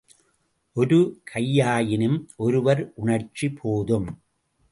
[0.75, 1.21] ஒரு
[1.23, 4.09] கையாயின் ஒருவர் உணர்ச்சி போதும்.